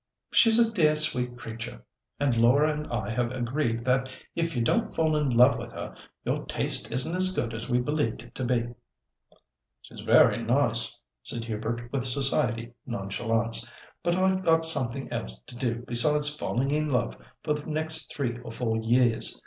[0.31, 1.83] "She's a dear, sweet creature,
[2.19, 5.93] and Laura and I have agreed that if you don't fall in love with her,
[6.25, 8.73] your taste isn't as good as we believed it to be."
[9.83, 13.69] "She's very nice," said Hubert, with society nonchalance;
[14.01, 18.39] "but I've got something else to do besides falling in love for the next three
[18.39, 19.39] or four years.